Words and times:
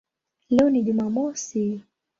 Leo 0.49 0.69
ni 0.69 0.83
Jumamosi". 0.83 1.83